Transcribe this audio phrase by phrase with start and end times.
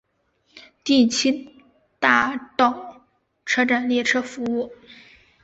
[0.83, 1.61] 第七
[1.99, 3.05] 大道
[3.45, 4.71] 车站列车服务。